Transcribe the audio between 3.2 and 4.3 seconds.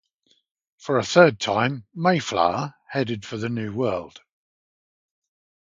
for the New World.